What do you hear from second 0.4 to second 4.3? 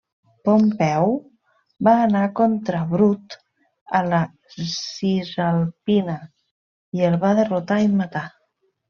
Pompeu va anar contra Brut a la